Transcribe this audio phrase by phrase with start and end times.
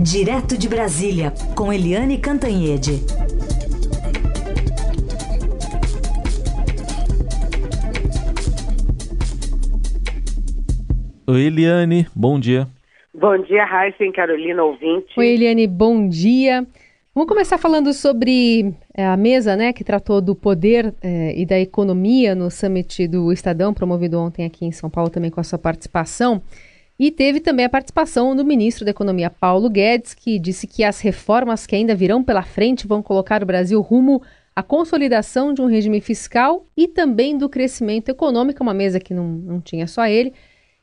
[0.00, 3.00] Direto de Brasília, com Eliane Cantanhede.
[11.26, 12.68] Oi, Eliane, bom dia.
[13.12, 15.08] Bom dia, Raíssa e Carolina, ouvinte.
[15.16, 16.64] Oi, Eliane, bom dia.
[17.12, 21.58] Vamos começar falando sobre é, a mesa né, que tratou do poder é, e da
[21.58, 25.58] economia no summit do Estadão, promovido ontem aqui em São Paulo, também com a sua
[25.58, 26.40] participação.
[26.98, 30.98] E teve também a participação do ministro da Economia, Paulo Guedes, que disse que as
[30.98, 34.20] reformas que ainda virão pela frente vão colocar o Brasil rumo
[34.54, 39.28] à consolidação de um regime fiscal e também do crescimento econômico, uma mesa que não,
[39.28, 40.34] não tinha só ele.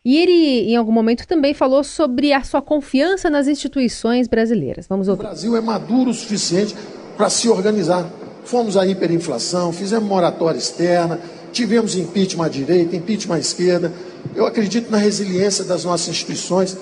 [0.06, 4.88] E ele, em algum momento, também falou sobre a sua confiança nas instituições brasileiras.
[4.88, 5.24] Vamos ouvir.
[5.24, 6.74] O Brasil é maduro o suficiente
[7.18, 8.10] para se organizar.
[8.46, 11.20] Fomos à hiperinflação, fizemos moratória externa,
[11.52, 13.92] tivemos impeachment à direita, impeachment à esquerda.
[14.34, 16.78] Eu acredito na resiliência das nossas instituições.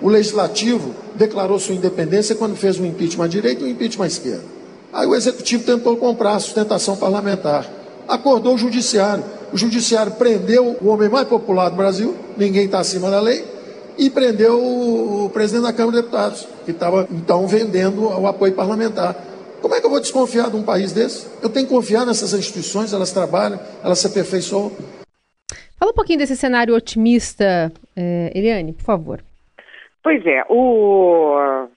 [0.00, 4.08] O legislativo declarou sua independência quando fez um impeachment à direita e um impeachment à
[4.08, 4.44] esquerda.
[4.92, 7.68] Aí o executivo tentou comprar a sustentação parlamentar.
[8.08, 13.10] Acordou o judiciário o judiciário prendeu o homem mais popular do Brasil, ninguém está acima
[13.10, 13.44] da lei,
[13.96, 19.16] e prendeu o presidente da Câmara de Deputados, que estava então vendendo o apoio parlamentar.
[19.62, 21.26] Como é que eu vou desconfiar de um país desse?
[21.40, 24.70] Eu tenho que confiar nessas instituições, elas trabalham, elas se aperfeiçoam.
[25.78, 29.20] Fala um pouquinho desse cenário otimista, eh, Eliane, por favor.
[30.02, 31.68] Pois é, o...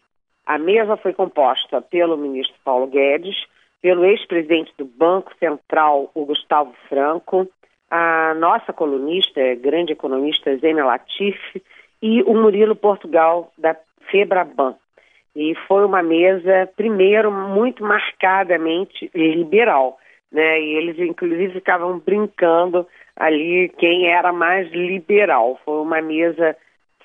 [0.46, 3.36] a mesa foi composta pelo ministro Paulo Guedes,
[3.82, 7.48] pelo ex-presidente do Banco Central, o Gustavo Franco,
[7.90, 11.40] a nossa colunista, grande economista Zena Latif,
[12.02, 13.76] e o Murilo Portugal, da
[14.10, 14.76] Febraban.
[15.36, 19.98] E foi uma mesa, primeiro, muito marcadamente liberal.
[20.32, 20.62] Né?
[20.62, 22.88] E eles, inclusive, ficavam brincando
[23.20, 25.60] ali quem era mais liberal.
[25.66, 26.56] Foi uma mesa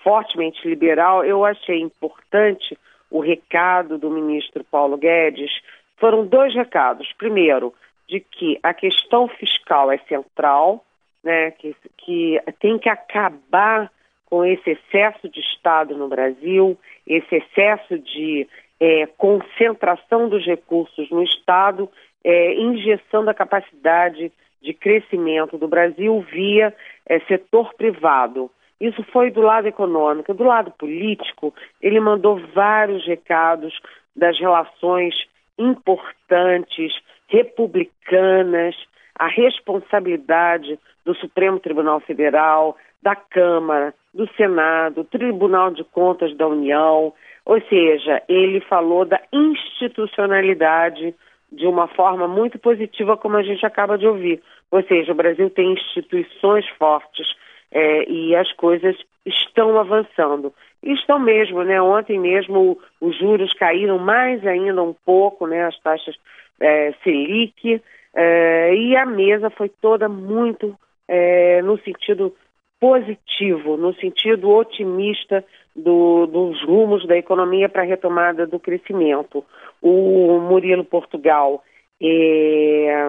[0.02, 1.24] fortemente liberal.
[1.24, 2.78] Eu achei importante
[3.10, 5.50] o recado do ministro Paulo Guedes.
[5.96, 7.12] Foram dois recados.
[7.18, 7.74] Primeiro,
[8.08, 10.84] de que a questão fiscal é central,
[11.22, 13.90] né, que, que tem que acabar
[14.26, 18.46] com esse excesso de Estado no Brasil, esse excesso de
[18.78, 21.88] é, concentração dos recursos no Estado,
[22.22, 24.30] é, injeção da capacidade
[24.64, 26.74] de crescimento do Brasil via
[27.06, 28.50] é, setor privado.
[28.80, 30.32] Isso foi do lado econômico.
[30.32, 33.78] Do lado político, ele mandou vários recados
[34.16, 35.14] das relações
[35.58, 36.92] importantes
[37.28, 38.74] republicanas,
[39.16, 47.12] a responsabilidade do Supremo Tribunal Federal, da Câmara, do Senado, Tribunal de Contas da União,
[47.44, 51.14] ou seja, ele falou da institucionalidade
[51.56, 54.42] de uma forma muito positiva, como a gente acaba de ouvir.
[54.70, 57.26] Ou seja, o Brasil tem instituições fortes
[57.70, 60.52] é, e as coisas estão avançando.
[60.82, 61.80] Estão mesmo, né?
[61.80, 65.64] Ontem mesmo os juros caíram mais ainda um pouco, né?
[65.64, 66.14] As taxas
[66.60, 67.80] é, Selic,
[68.14, 70.76] é, e a mesa foi toda muito
[71.08, 72.34] é, no sentido
[72.80, 79.44] positivo, no sentido otimista do, dos rumos da economia para a retomada do crescimento.
[79.80, 81.62] O Murilo Portugal,
[82.02, 83.08] é,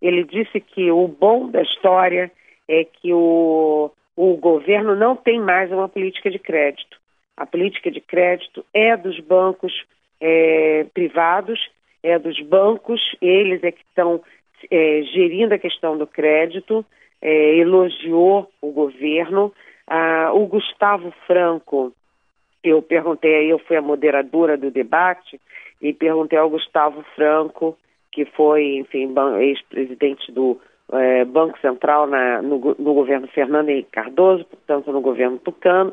[0.00, 2.30] ele disse que o bom da história
[2.68, 7.00] é que o, o governo não tem mais uma política de crédito.
[7.36, 9.72] A política de crédito é dos bancos
[10.20, 11.58] é, privados
[12.02, 14.20] é dos bancos, eles é que estão
[14.70, 16.84] é, gerindo a questão do crédito,
[17.22, 19.52] é, elogiou o governo.
[19.86, 21.92] Ah, o Gustavo Franco,
[22.62, 25.40] eu perguntei, eu fui a moderadora do debate,
[25.82, 27.76] e perguntei ao Gustavo Franco,
[28.12, 30.60] que foi, enfim, ex-presidente do
[30.92, 35.92] é, Banco Central na, no, no, governo Fernando Henrique Cardoso, portanto no governo Tucano,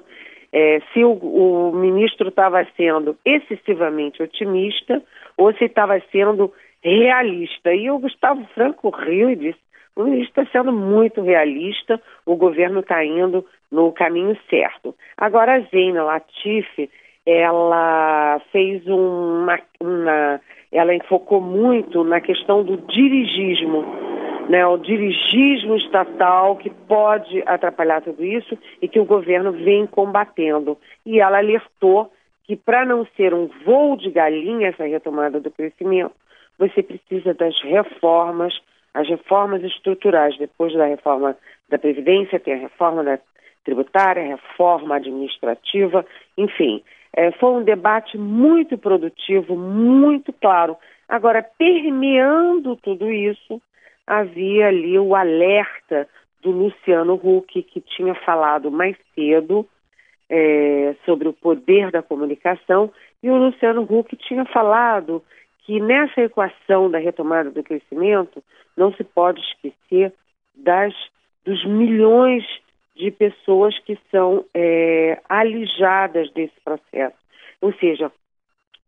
[0.52, 5.02] é, se o, o ministro estava sendo excessivamente otimista
[5.38, 6.54] ou se estava sendo
[6.84, 7.74] realista.
[7.74, 9.60] E o Gustavo Franco riu e disse:
[10.06, 14.96] ministro está sendo muito realista, o governo está indo no caminho certo.
[15.18, 16.90] Agora, a Zeina Latifi,
[17.26, 20.42] ela fez uma, uma.
[20.72, 23.84] Ela enfocou muito na questão do dirigismo
[24.50, 30.76] né, o dirigismo estatal que pode atrapalhar tudo isso e que o governo vem combatendo.
[31.06, 32.12] E ela alertou
[32.46, 36.16] que para não ser um voo de galinha essa retomada do crescimento,
[36.58, 38.60] você precisa das reformas,
[38.94, 40.38] as reformas estruturais.
[40.38, 41.38] Depois da reforma
[41.70, 43.20] da Previdência, tem a reforma da
[43.64, 46.06] tributária, reforma administrativa,
[46.38, 46.84] enfim.
[47.16, 50.78] É, foi um debate muito produtivo, muito claro.
[51.08, 53.62] Agora, permeando tudo isso,
[54.06, 56.08] havia ali o alerta
[56.42, 59.68] do Luciano Huck, que tinha falado mais cedo
[60.30, 62.92] é, sobre o poder da comunicação,
[63.22, 65.24] e o Luciano Huck tinha falado
[65.70, 68.44] que nessa equação da retomada do crescimento
[68.76, 70.12] não se pode esquecer
[70.56, 70.96] das
[71.46, 72.44] dos milhões
[72.96, 77.16] de pessoas que são é, alijadas desse processo,
[77.62, 78.12] ou seja,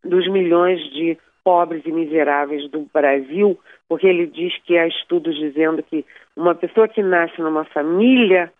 [0.03, 5.83] dos milhões de pobres e miseráveis do Brasil, porque ele diz que há estudos dizendo
[5.83, 6.03] que
[6.35, 8.51] uma pessoa que nasce numa família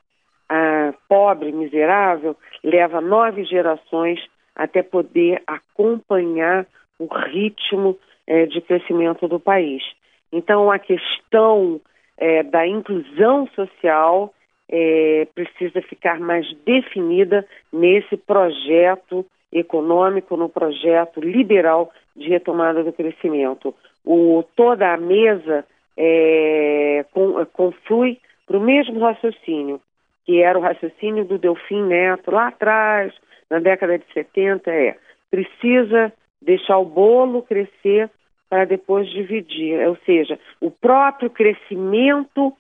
[0.47, 4.19] ah, pobre, miserável, leva nove gerações
[4.56, 6.68] até poder acompanhar
[7.00, 7.97] o ritmo
[8.27, 9.83] eh, de crescimento do país.
[10.31, 11.79] Então, a questão
[12.18, 14.33] eh, da inclusão social
[14.69, 23.75] eh, precisa ficar mais definida nesse projeto econômico, no projeto liberal de retomada do crescimento.
[24.06, 25.65] O, toda a mesa
[25.97, 29.79] é, com, conflui para o mesmo raciocínio,
[30.25, 33.13] que era o raciocínio do Delfim Neto lá atrás,
[33.50, 34.95] na década de 70, é
[35.29, 36.12] precisa
[36.42, 38.10] deixar o bolo crescer
[38.50, 39.88] para depois dividir.
[39.88, 42.54] Ou seja, o próprio crescimento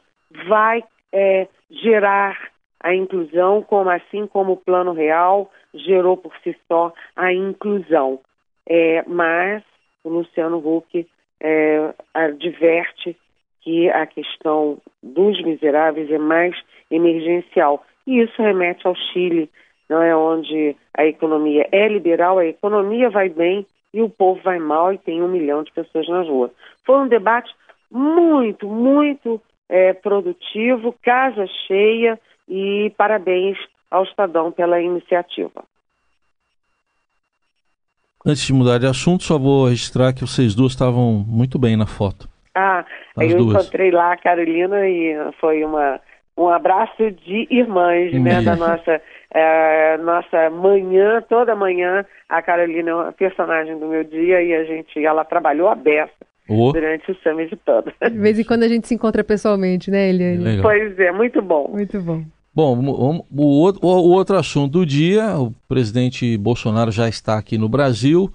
[0.47, 6.93] vai é, gerar a inclusão, como assim como o Plano Real gerou por si só
[7.15, 8.19] a inclusão.
[8.67, 9.63] É, mas
[10.03, 11.07] o Luciano Huck
[11.39, 13.17] é, adverte
[13.61, 16.55] que a questão dos miseráveis é mais
[16.89, 17.85] emergencial.
[18.07, 19.49] E isso remete ao Chile,
[19.91, 24.57] não é onde a economia é liberal, a economia vai bem e o povo vai
[24.57, 26.49] mal e tem um milhão de pessoas nas ruas.
[26.85, 27.53] Foi um debate
[27.91, 32.17] muito, muito é, produtivo, casa cheia
[32.47, 33.57] e parabéns
[33.91, 35.61] ao Estadão pela iniciativa.
[38.25, 41.85] Antes de mudar de assunto, só vou registrar que vocês duas estavam muito bem na
[41.85, 42.29] foto.
[42.55, 42.85] Ah,
[43.17, 43.61] As eu duas.
[43.61, 45.99] encontrei lá a Carolina e foi uma,
[46.37, 49.01] um abraço de irmãs, né, da nossa,
[49.33, 54.63] é, nossa manhã, toda manhã, a Carolina é uma personagem do meu dia e a
[54.65, 56.11] gente, ela trabalhou a beça
[56.49, 56.71] oh.
[56.71, 57.91] durante o summit todo.
[58.01, 60.61] De vez em quando a gente se encontra pessoalmente, né, Eliane?
[60.61, 61.69] Pois é, muito bom.
[61.71, 62.23] Muito bom.
[62.53, 67.69] Bom, o, o, o, outro assunto do dia, o presidente Bolsonaro já está aqui no
[67.69, 68.29] Brasil,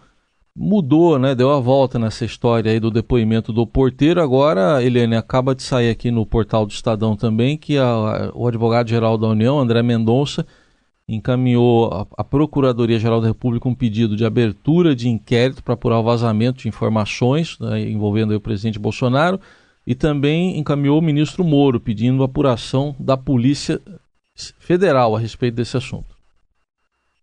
[0.57, 1.35] mudou, né?
[1.35, 4.23] Deu a volta nessa história aí do depoimento do porteiro.
[4.23, 9.19] Agora, Helene, acaba de sair aqui no portal do Estadão também que a, o advogado-geral
[9.19, 10.47] da União, André Mendonça,
[11.09, 16.59] encaminhou à Procuradoria-Geral da República um pedido de abertura de inquérito para apurar o vazamento
[16.59, 19.39] de informações né, envolvendo o presidente Bolsonaro
[19.87, 23.79] e também encaminhou o ministro Moro pedindo apuração da Polícia
[24.59, 26.17] federal a respeito desse assunto.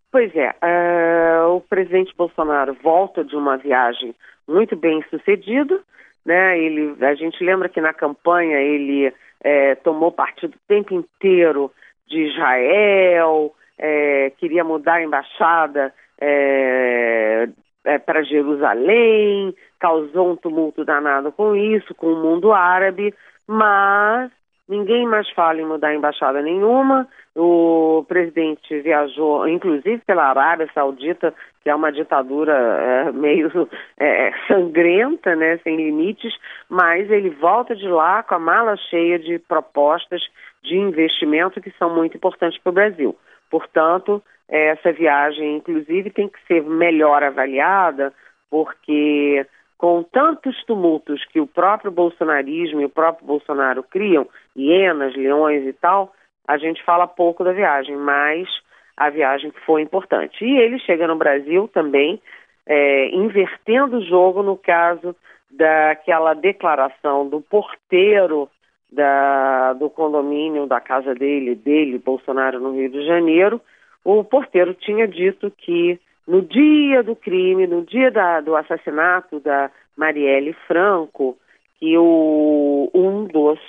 [0.09, 4.15] Pois é, uh, o presidente Bolsonaro volta de uma viagem
[4.47, 5.79] muito bem sucedida,
[6.25, 6.57] né?
[6.57, 9.11] Ele, a gente lembra que na campanha ele
[9.43, 11.71] é, tomou partido o tempo inteiro
[12.07, 13.53] de Israel,
[13.83, 17.49] é, queria mudar a embaixada é,
[17.83, 23.13] é, para Jerusalém, causou um tumulto danado com isso, com o mundo árabe,
[23.45, 24.31] mas
[24.69, 27.05] ninguém mais fala em mudar embaixada nenhuma.
[27.35, 33.67] O presidente viajou, inclusive pela Arábia Saudita, que é uma ditadura é, meio
[33.99, 36.33] é, sangrenta, né, sem limites,
[36.69, 40.21] mas ele volta de lá com a mala cheia de propostas
[40.63, 43.17] de investimento que são muito importantes para o Brasil.
[43.53, 44.19] Portanto,
[44.49, 48.11] essa viagem, inclusive, tem que ser melhor avaliada,
[48.49, 49.45] porque
[49.77, 55.73] com tantos tumultos que o próprio bolsonarismo e o próprio Bolsonaro criam, hienas, leões e
[55.73, 56.15] tal,
[56.47, 58.49] a gente fala pouco da viagem, mas
[58.97, 60.43] a viagem foi importante.
[60.43, 62.19] E ele chega no Brasil também,
[62.65, 65.15] é, invertendo o jogo no caso
[65.51, 68.49] daquela declaração do porteiro
[68.93, 73.59] da, do condomínio da casa dele, dele, Bolsonaro, no Rio de Janeiro.
[74.03, 79.69] O porteiro tinha dito que no dia do crime, no dia da, do assassinato da
[79.97, 81.37] Marielle Franco,
[81.79, 83.59] que o, um dos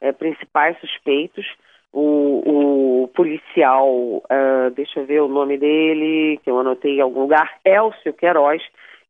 [0.00, 1.46] é, principais suspeitos,
[1.92, 7.22] o, o policial, uh, deixa eu ver o nome dele, que eu anotei em algum
[7.22, 8.62] lugar, Elcio Queiroz,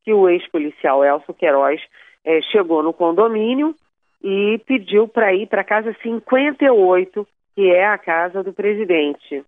[0.03, 1.81] que o ex-policial Elcio Queiroz
[2.23, 3.75] é, chegou no condomínio
[4.23, 9.43] e pediu para ir para a casa 58, que é a casa do presidente.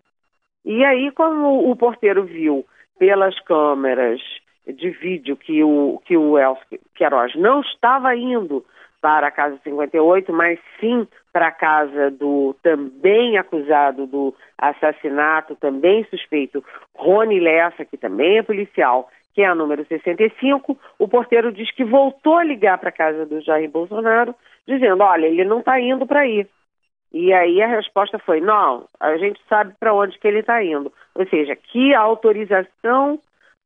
[0.64, 2.64] E aí, como o porteiro viu
[2.98, 4.20] pelas câmeras
[4.66, 8.64] de vídeo que o, que o Elcio Queiroz não estava indo
[9.00, 16.04] para a Casa 58, mas sim para a casa do também acusado do assassinato, também
[16.10, 16.62] suspeito,
[16.94, 21.84] Rony Lessa, que também é policial, que é a número 65, o porteiro diz que
[21.84, 24.34] voltou a ligar para a casa do Jair Bolsonaro,
[24.70, 26.48] dizendo, olha, ele não está indo para ir.
[27.12, 30.92] E aí a resposta foi: não, a gente sabe para onde que ele está indo.
[31.14, 33.20] Ou seja, que a autorização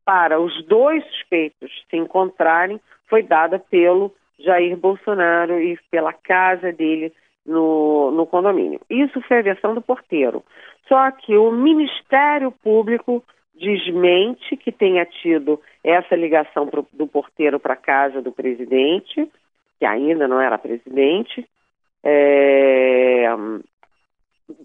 [0.04, 7.12] para os dois suspeitos se encontrarem foi dada pelo Jair Bolsonaro e pela casa dele
[7.46, 8.80] no, no condomínio.
[8.88, 10.42] Isso foi a versão do porteiro.
[10.88, 13.22] Só que o Ministério Público
[13.54, 19.30] desmente que tenha tido essa ligação pro, do porteiro para a casa do presidente,
[19.84, 21.46] que ainda não era presidente.
[22.02, 23.26] É...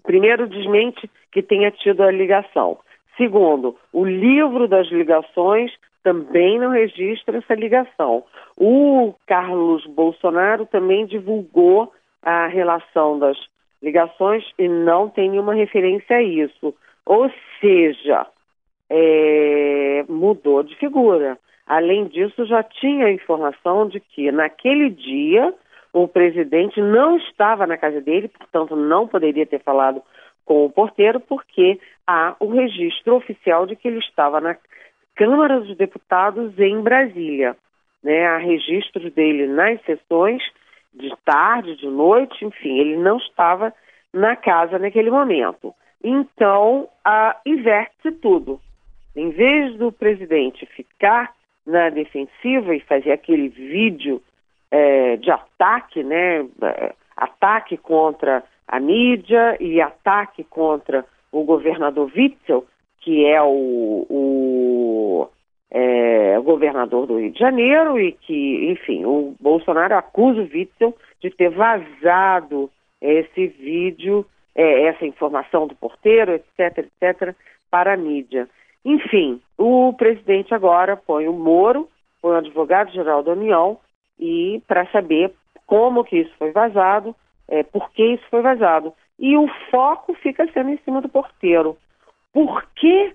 [0.02, 2.78] Primeiro, desmente que tenha tido a ligação.
[3.18, 5.70] Segundo, o livro das ligações
[6.02, 8.24] também não registra essa ligação.
[8.56, 13.36] O Carlos Bolsonaro também divulgou a relação das
[13.82, 16.74] ligações e não tem nenhuma referência a isso.
[17.04, 18.26] Ou seja,
[18.88, 21.38] é, mudou de figura.
[21.66, 25.54] Além disso, já tinha a informação de que naquele dia
[25.92, 30.02] o presidente não estava na casa dele, portanto não poderia ter falado
[30.44, 34.56] com o porteiro, porque há o registro oficial de que ele estava na
[35.14, 37.56] Câmara dos Deputados em Brasília.
[38.02, 38.26] Né?
[38.26, 40.42] Há registros dele nas sessões
[40.94, 43.72] de tarde, de noite, enfim, ele não estava
[44.12, 45.74] na casa naquele momento.
[46.02, 48.60] Então, a, inverte-se tudo.
[49.14, 51.32] Em vez do presidente ficar
[51.66, 54.22] na defensiva e fazer aquele vídeo
[54.70, 62.64] é, de ataque, né, é, ataque contra a mídia e ataque contra o governador Witzel,
[63.00, 65.28] que é o, o
[65.70, 71.30] é, governador do Rio de Janeiro e que, enfim, o Bolsonaro acusa o Witzel de
[71.30, 77.34] ter vazado esse vídeo, é, essa informação do porteiro, etc., etc.,
[77.70, 78.48] para a mídia.
[78.84, 81.88] Enfim, o presidente agora põe o Moro,
[82.22, 83.78] põe o advogado-geral da União,
[84.18, 85.32] e para saber
[85.66, 87.14] como que isso foi vazado,
[87.48, 88.92] é, por que isso foi vazado.
[89.18, 91.76] E o foco fica sendo em cima do porteiro.
[92.32, 93.14] Por que,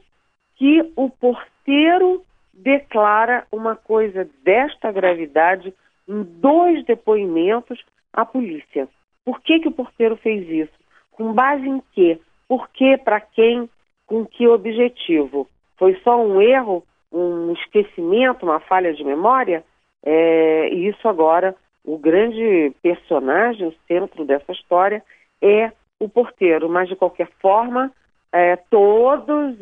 [0.55, 5.73] que o porteiro declara uma coisa desta gravidade
[6.07, 8.87] em dois depoimentos à polícia?
[9.23, 10.73] Por que, que o porteiro fez isso?
[11.11, 12.19] Com base em quê?
[12.47, 13.69] Por que, para quem,
[14.05, 15.49] com que objetivo?
[15.77, 19.63] Foi só um erro, um esquecimento, uma falha de memória?
[20.03, 25.03] É, e isso agora, o grande personagem, o centro dessa história,
[25.41, 26.69] é o porteiro.
[26.69, 27.91] Mas, de qualquer forma,
[28.31, 29.55] é, todas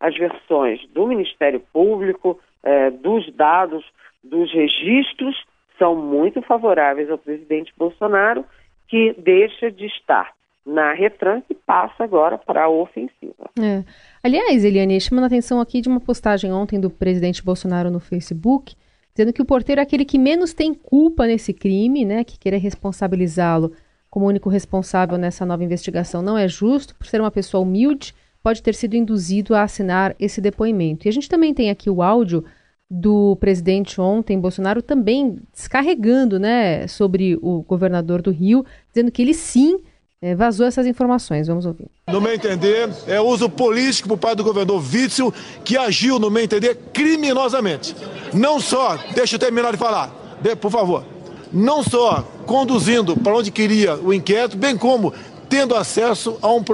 [0.00, 3.84] as versões do Ministério Público, é, dos dados,
[4.22, 5.36] dos registros,
[5.78, 8.44] são muito favoráveis ao presidente Bolsonaro,
[8.88, 10.32] que deixa de estar
[10.64, 13.50] na retranca e passa agora para a ofensiva.
[13.60, 13.84] É.
[14.22, 18.74] Aliás, Eliane, chamando a atenção aqui de uma postagem ontem do presidente Bolsonaro no Facebook,
[19.14, 22.58] dizendo que o porteiro é aquele que menos tem culpa nesse crime, né, que querer
[22.58, 23.72] responsabilizá-lo
[24.14, 28.62] como único responsável nessa nova investigação não é justo, por ser uma pessoa humilde, pode
[28.62, 31.06] ter sido induzido a assinar esse depoimento.
[31.06, 32.44] E a gente também tem aqui o áudio
[32.88, 39.34] do presidente ontem, Bolsonaro, também descarregando né, sobre o governador do Rio, dizendo que ele
[39.34, 39.80] sim
[40.24, 41.48] é, vazou essas informações.
[41.48, 41.86] Vamos ouvir.
[42.08, 46.42] No meu entender, é uso político por parte do governador Witzel, que agiu, no meu
[46.42, 47.94] entender, criminosamente.
[48.32, 51.04] Não só, deixa eu terminar de falar, de, por favor,
[51.52, 55.12] não só conduzindo para onde queria o inquérito, bem como
[55.46, 56.64] tendo acesso a um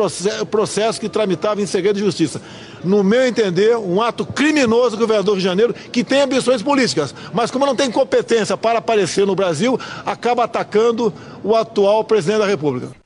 [0.48, 2.40] processo que tramitava em segredo de justiça.
[2.84, 6.62] No meu entender, um ato criminoso do governador do Rio de Janeiro que tem ambições
[6.62, 12.38] políticas, mas como não tem competência para aparecer no Brasil, acaba atacando o atual presidente
[12.38, 13.00] da República.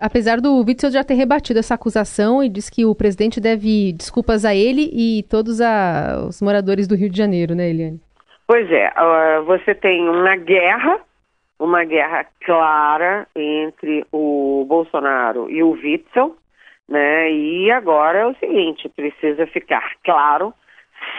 [0.00, 4.44] Apesar do Witzel já ter rebatido essa acusação e diz que o presidente deve desculpas
[4.44, 8.00] a ele e todos a, os moradores do Rio de Janeiro, né, Eliane?
[8.46, 11.00] Pois é, uh, você tem uma guerra,
[11.58, 16.36] uma guerra clara entre o Bolsonaro e o Witzel,
[16.88, 17.32] né?
[17.32, 20.54] E agora é o seguinte, precisa ficar claro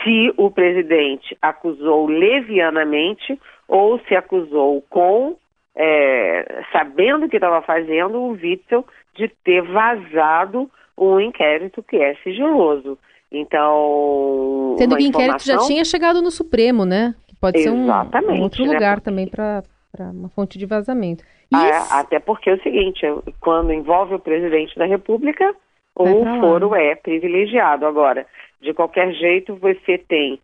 [0.03, 5.35] se o presidente acusou levianamente ou se acusou com
[5.75, 8.85] é, sabendo o que estava fazendo, o Witzel
[9.15, 12.97] de ter vazado um inquérito que é sigiloso.
[13.31, 14.75] Então.
[14.77, 17.15] Sendo que o inquérito já tinha chegado no Supremo, né?
[17.27, 18.73] Que pode ser um, um outro né?
[18.73, 19.63] lugar também para
[20.11, 21.23] uma fonte de vazamento.
[21.53, 23.01] Ah, até porque é o seguinte:
[23.39, 25.55] quando envolve o presidente da República,
[25.95, 26.05] o
[26.39, 27.85] foro é privilegiado.
[27.85, 28.25] Agora,
[28.61, 30.39] de qualquer jeito, você tem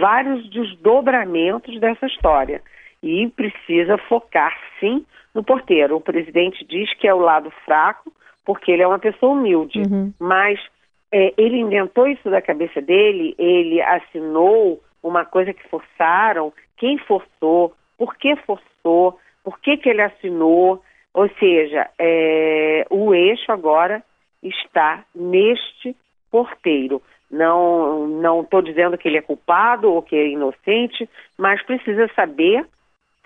[0.00, 2.62] vários desdobramentos dessa história
[3.02, 5.96] e precisa focar sim no porteiro.
[5.96, 8.12] O presidente diz que é o lado fraco,
[8.44, 10.12] porque ele é uma pessoa humilde, uhum.
[10.18, 10.58] mas
[11.12, 17.74] é, ele inventou isso da cabeça dele, ele assinou uma coisa que forçaram, quem forçou,
[17.96, 20.82] por que forçou, por que, que ele assinou.
[21.14, 24.02] Ou seja, é, o eixo agora
[24.42, 25.96] está neste
[26.30, 27.02] porteiro.
[27.30, 32.64] Não não estou dizendo que ele é culpado ou que é inocente, mas precisa saber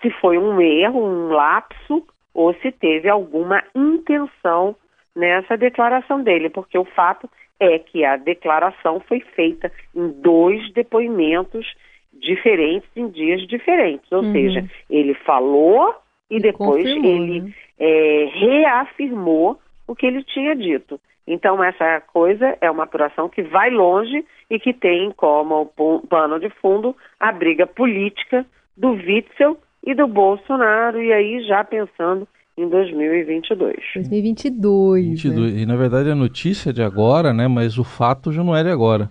[0.03, 4.75] se foi um erro, um lapso ou se teve alguma intenção
[5.15, 7.29] nessa declaração dele, porque o fato
[7.59, 11.65] é que a declaração foi feita em dois depoimentos
[12.13, 14.33] diferentes em dias diferentes, ou uhum.
[14.33, 15.95] seja, ele falou
[16.29, 17.53] e, e depois ele né?
[17.79, 20.99] é, reafirmou o que ele tinha dito.
[21.25, 25.71] Então, essa coisa é uma apuração que vai longe e que tem como
[26.09, 28.45] pano de fundo a briga política
[28.75, 33.75] do Witzel e do Bolsonaro, e aí já pensando em 2022.
[33.95, 35.05] 2022.
[35.07, 35.53] 22.
[35.53, 35.61] Né?
[35.61, 37.47] E na verdade a notícia é de agora, né?
[37.47, 39.09] Mas o fato já não é de agora.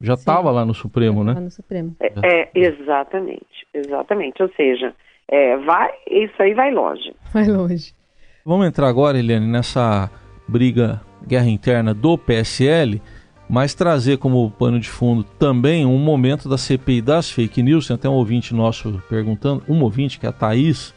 [0.00, 1.34] Já estava lá no Supremo, né?
[1.34, 1.96] No Supremo.
[2.00, 4.42] É, é, exatamente, exatamente.
[4.42, 4.94] Ou seja,
[5.28, 7.14] é, vai, isso aí vai longe.
[7.32, 7.94] Vai longe.
[8.44, 10.10] Vamos entrar agora, Eliane, nessa
[10.46, 13.00] briga, guerra interna do PSL,
[13.48, 17.86] mas trazer como pano de fundo também um momento da CPI das fake news.
[17.86, 20.92] Tem até um ouvinte nosso perguntando, um ouvinte que é a Thaís,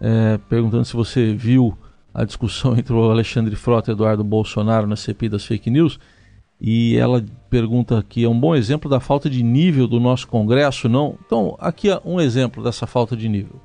[0.00, 1.76] é, perguntando se você viu
[2.12, 5.98] a discussão entre o Alexandre Frota e Eduardo Bolsonaro na CPI das fake news.
[6.60, 10.88] E ela pergunta aqui, é um bom exemplo da falta de nível do nosso Congresso,
[10.88, 11.16] não?
[11.26, 13.60] Então, aqui é um exemplo dessa falta de nível.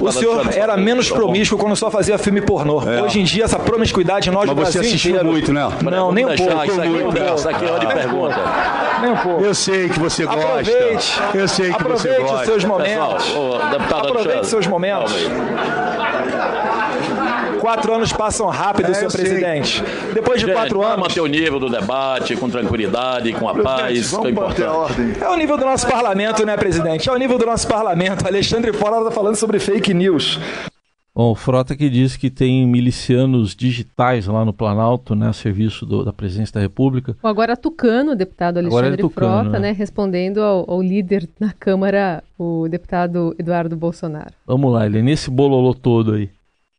[0.00, 2.82] O senhor era menos promíscuo quando só fazia filme pornô.
[2.82, 3.02] É.
[3.02, 5.30] Hoje em dia, essa promiscuidade nós Mas você assistiu inteiro...
[5.30, 5.68] muito, né?
[5.82, 6.42] Não, nem um pouco.
[6.42, 7.34] Isso aqui, pouco.
[7.36, 8.36] Isso aqui é hora de pergunta.
[9.00, 9.44] Nem um pouco.
[9.44, 10.40] Eu sei que você gosta.
[10.40, 11.20] Aproveite.
[11.34, 12.36] Eu sei que Aproveite você gosta.
[12.36, 13.24] os seus momentos.
[13.24, 15.12] Pessoal, deputado Aproveite os seus momentos.
[17.62, 19.84] Quatro anos passam rápido, é, senhor presidente.
[20.12, 20.98] Depois de Gente, quatro anos.
[20.98, 24.10] manter o nível do debate com tranquilidade, com a paz.
[24.10, 25.12] Vamos é manter a ordem.
[25.20, 27.08] É o nível do nosso parlamento, né, presidente?
[27.08, 28.26] É o nível do nosso parlamento.
[28.26, 30.40] Alexandre Fora está falando sobre fake news.
[31.14, 35.86] Bom, o Frota que diz que tem milicianos digitais lá no Planalto, né, a serviço
[35.86, 37.16] do, da presidência da República.
[37.22, 39.68] Agora Tucano, o deputado é Alexandre é Tucano, Frota, né?
[39.68, 44.32] né, respondendo ao, ao, líder na Câmara, o deputado Eduardo Bolsonaro.
[44.44, 46.28] Vamos lá, ele é nesse bololô todo aí.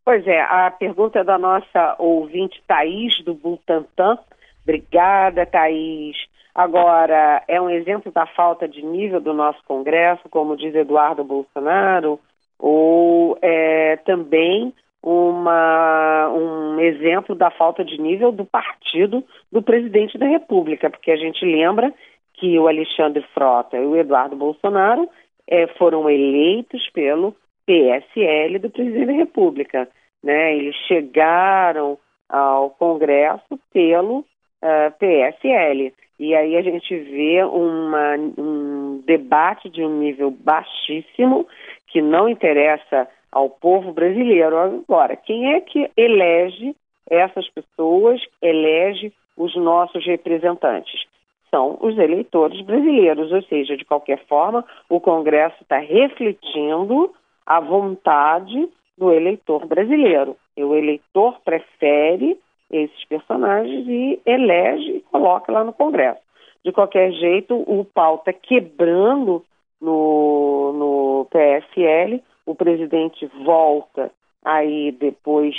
[0.05, 4.17] Pois é, a pergunta é da nossa ouvinte Thaís, do Butantan.
[4.63, 6.17] Obrigada, Thaís.
[6.53, 12.19] Agora, é um exemplo da falta de nível do nosso Congresso, como diz Eduardo Bolsonaro,
[12.59, 20.27] ou é também uma, um exemplo da falta de nível do partido do presidente da
[20.27, 21.93] República, porque a gente lembra
[22.33, 25.09] que o Alexandre Frota e o Eduardo Bolsonaro
[25.47, 29.87] é, foram eleitos pelo PSL do presidente da República.
[30.23, 30.55] Né?
[30.55, 31.97] Eles chegaram
[32.29, 34.25] ao Congresso pelo uh,
[34.61, 35.93] eh, PSL.
[36.19, 41.45] E aí a gente vê uma, um debate de um nível baixíssimo
[41.87, 44.57] que não interessa ao povo brasileiro.
[44.57, 46.75] Agora, quem é que elege
[47.09, 51.03] essas pessoas, elege os nossos representantes?
[51.51, 57.13] São os eleitores brasileiros, ou seja, de qualquer forma, o Congresso está refletindo
[57.45, 60.35] a vontade do eleitor brasileiro.
[60.55, 62.39] E o eleitor prefere
[62.71, 66.21] esses personagens e elege e coloca lá no Congresso.
[66.63, 69.43] De qualquer jeito, o pau está quebrando
[69.81, 74.11] no, no PSL, o presidente volta
[74.43, 75.55] aí depois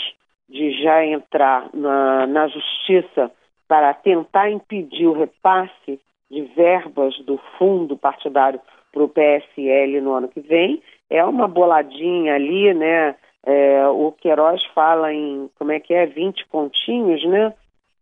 [0.49, 3.31] de já entrar na, na justiça
[3.69, 8.61] para tentar impedir o repasse de verbas do fundo partidário
[8.93, 10.83] para o PSL no ano que vem.
[11.15, 13.15] É uma boladinha ali, né?
[13.47, 17.53] É, o Queiroz fala em, como é que é, 20 continhos, né?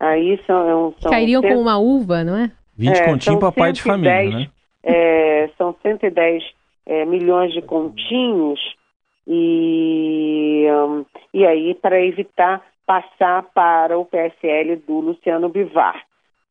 [0.01, 0.91] Aí são...
[0.91, 1.51] É são Cairiam cento...
[1.51, 2.51] como uma uva, não é?
[2.77, 4.49] 20 é, continhos para pai de família, né?
[4.83, 6.43] É, são 110
[6.87, 8.61] é, milhões de continhos
[9.27, 16.03] e, um, e aí para evitar passar para o PSL do Luciano Bivar.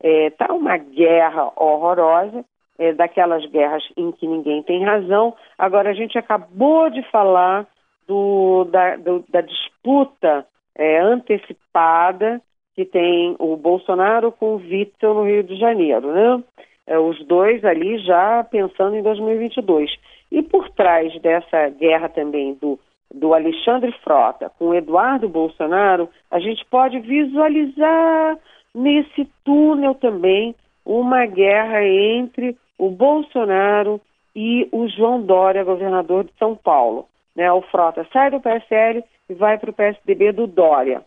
[0.02, 2.45] Está é, uma guerra horrorosa,
[2.81, 5.35] é, daquelas guerras em que ninguém tem razão.
[5.55, 7.67] Agora, a gente acabou de falar
[8.07, 12.41] do, da, do, da, disputa é, antecipada
[12.75, 16.43] que tem o Bolsonaro com o Witzel no Rio de Janeiro, né?
[16.87, 19.91] É, os dois ali já pensando em 2022.
[20.31, 22.79] E por trás dessa guerra também do,
[23.13, 28.39] do Alexandre Frota com o Eduardo Bolsonaro, a gente pode visualizar
[28.73, 34.01] nesse túnel também uma guerra entre o Bolsonaro
[34.35, 37.07] e o João Dória, governador de São Paulo.
[37.35, 41.03] Né, o Frota sai do PSL e vai para o PSDB do Dória.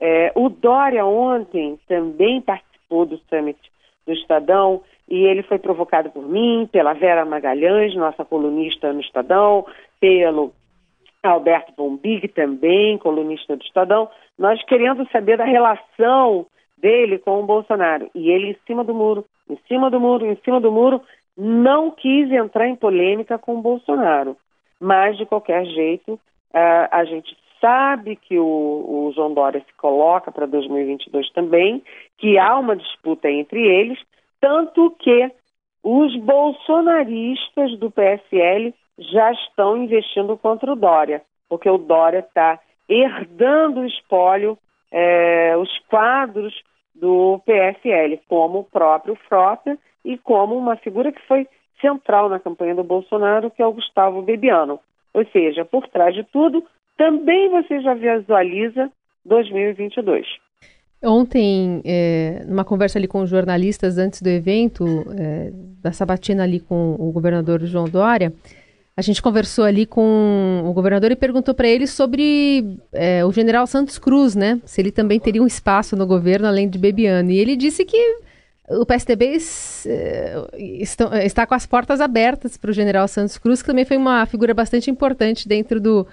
[0.00, 3.58] É, o Dória ontem também participou do summit
[4.06, 9.66] do Estadão e ele foi provocado por mim, pela Vera Magalhães, nossa colunista no Estadão,
[10.00, 10.54] pelo
[11.22, 16.46] Alberto Bombig também, colunista do Estadão, nós querendo saber da relação
[16.78, 18.10] dele com o Bolsonaro.
[18.14, 21.00] E ele em cima do muro, em cima do muro, em cima do muro,
[21.38, 24.36] não quis entrar em polêmica com o Bolsonaro.
[24.80, 26.18] Mas, de qualquer jeito,
[26.52, 31.82] a gente sabe que o, o João Dória se coloca para 2022 também,
[32.18, 33.98] que há uma disputa entre eles,
[34.40, 35.30] tanto que
[35.82, 43.80] os bolsonaristas do PSL já estão investindo contra o Dória, porque o Dória está herdando
[43.80, 44.58] o espólio,
[44.90, 46.54] é, os quadros
[47.00, 51.46] do PSL, como o próprio Frota e como uma figura que foi
[51.80, 54.80] central na campanha do Bolsonaro, que é o Gustavo Bebiano.
[55.14, 56.64] Ou seja, por trás de tudo,
[56.96, 58.90] também você já visualiza
[59.24, 60.26] 2022.
[61.02, 64.84] Ontem, é, numa conversa ali com os jornalistas antes do evento,
[65.16, 68.32] é, da sabatina ali com o governador João Dória,
[68.98, 73.64] a gente conversou ali com o governador e perguntou para ele sobre é, o general
[73.64, 74.60] Santos Cruz, né?
[74.64, 77.30] Se ele também teria um espaço no governo além de Bebiano.
[77.30, 77.96] E ele disse que
[78.68, 79.36] o PSDB
[79.86, 84.26] é, está com as portas abertas para o general Santos Cruz, que também foi uma
[84.26, 86.04] figura bastante importante dentro do,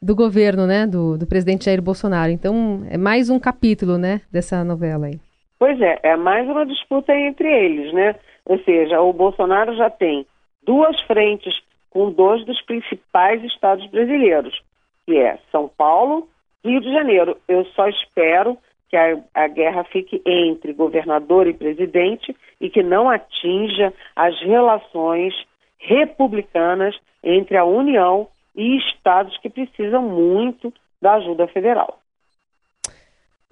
[0.00, 0.86] do governo, né?
[0.86, 2.32] Do, do presidente Jair Bolsonaro.
[2.32, 4.22] Então, é mais um capítulo, né?
[4.32, 5.20] Dessa novela aí.
[5.58, 8.14] Pois é, é mais uma disputa entre eles, né?
[8.46, 10.24] Ou seja, o Bolsonaro já tem
[10.64, 11.54] duas frentes
[11.90, 14.60] com dois dos principais estados brasileiros,
[15.06, 16.28] que é São Paulo
[16.64, 17.36] e Rio de Janeiro.
[17.48, 18.56] Eu só espero
[18.88, 25.32] que a, a, guerra fique entre governador e presidente e que não atinja as relações
[25.78, 31.99] republicanas entre a União e estados que precisam muito da ajuda federal.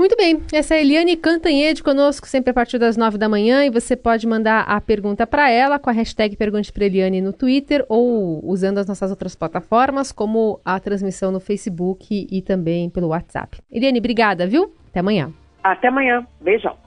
[0.00, 3.64] Muito bem, essa é a Eliane Cantanhede conosco, sempre a partir das nove da manhã,
[3.64, 7.32] e você pode mandar a pergunta para ela com a hashtag Pergunte para Eliane no
[7.32, 13.08] Twitter ou usando as nossas outras plataformas, como a transmissão no Facebook e também pelo
[13.08, 13.58] WhatsApp.
[13.68, 14.72] Eliane, obrigada, viu?
[14.88, 15.32] Até amanhã.
[15.64, 16.24] Até amanhã.
[16.40, 16.78] Beijão.